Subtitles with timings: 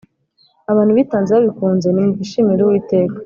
[0.71, 3.17] abantu bitanze babikunze Nimubishimire Uwiteka